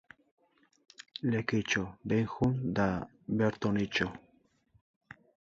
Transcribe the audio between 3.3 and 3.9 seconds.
bertan